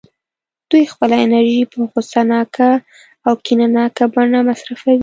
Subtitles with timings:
[0.69, 2.69] دوی خپله انرژي په غوسه ناکه
[3.27, 4.99] او کینه ناکه بڼه مصرفوي